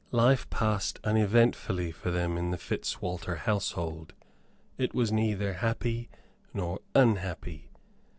[0.09, 4.13] Life passed uneventfully for them in the Fitzwalter household.
[4.79, 6.09] It was neither happy
[6.55, 7.69] nor unhappy.